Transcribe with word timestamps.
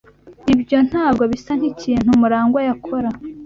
Ibyo 0.53 0.77
ntabwo 0.89 1.23
bisa 1.31 1.51
nkikintu 1.59 2.09
Murangwa 2.21 2.59
yakora. 2.67 3.09